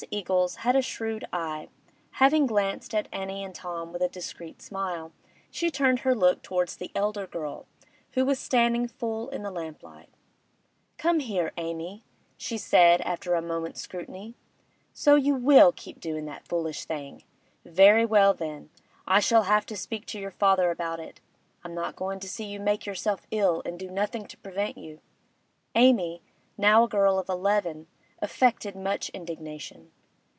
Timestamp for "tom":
3.53-3.93